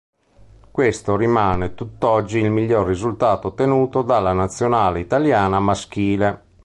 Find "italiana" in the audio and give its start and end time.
4.99-5.59